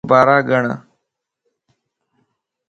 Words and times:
پيسادو 0.07 0.11
بارا 0.17 0.37
گڻ 0.49 0.65